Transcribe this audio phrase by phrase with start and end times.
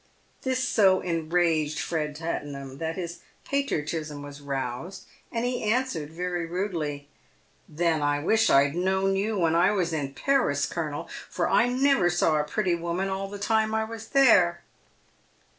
[0.41, 7.07] This so enraged Fred Tattenham, that his patriotism was roused, and he answered, very rudely,"
[7.69, 12.09] Then I wish I'd known you when I was in Paris, colonel, for I never
[12.09, 14.63] saw a pretty woman all the time I was there."